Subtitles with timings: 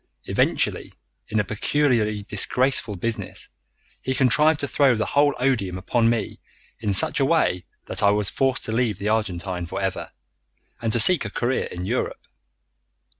[0.25, 0.91] Eventually,
[1.27, 3.49] in a peculiarly disgraceful business,
[4.01, 6.39] he contrived to throw the whole odium upon me
[6.79, 10.11] in such a way that I was forced to leave the Argentine for ever,
[10.81, 12.25] and to seek a career in Europe.